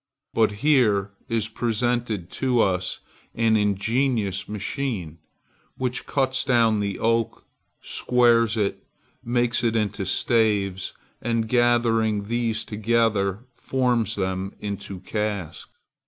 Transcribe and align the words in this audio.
But 0.33 0.51
here 0.65 1.11
is 1.29 1.47
presented 1.47 2.31
to 2.31 2.59
us 2.59 3.01
an 3.35 3.55
ingenious 3.55 4.49
machine, 4.49 5.19
which 5.77 6.07
cuts 6.07 6.43
down 6.43 6.79
the 6.79 6.97
oak, 6.97 7.45
squares 7.81 8.57
it, 8.57 8.83
makes 9.23 9.63
it 9.63 9.75
into 9.75 10.07
staves, 10.07 10.93
and, 11.21 11.47
gathering 11.47 12.23
these 12.23 12.65
together, 12.65 13.45
forms 13.53 14.15
them 14.15 14.55
into 14.59 15.01
casks. 15.01 15.69